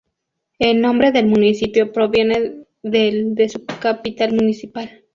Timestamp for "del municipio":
1.11-1.93